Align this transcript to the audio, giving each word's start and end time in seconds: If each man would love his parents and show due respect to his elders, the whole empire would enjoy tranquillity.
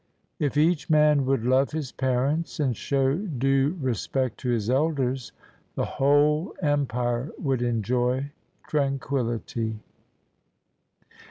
If 0.39 0.57
each 0.57 0.89
man 0.89 1.27
would 1.27 1.43
love 1.45 1.73
his 1.73 1.91
parents 1.91 2.59
and 2.59 2.75
show 2.75 3.17
due 3.19 3.77
respect 3.79 4.39
to 4.39 4.49
his 4.49 4.67
elders, 4.67 5.31
the 5.75 5.85
whole 5.85 6.55
empire 6.59 7.29
would 7.37 7.61
enjoy 7.61 8.31
tranquillity. 8.67 9.77